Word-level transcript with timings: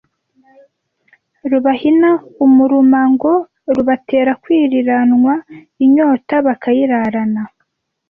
Rubahina 1.51 2.11
umurumango: 2.45 3.33
Rubatera 3.75 4.31
kwiriranwa 4.43 5.33
inyota 5.83 6.33
bakayirarana. 6.45 7.41